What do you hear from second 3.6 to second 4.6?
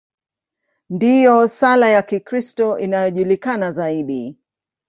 zaidi.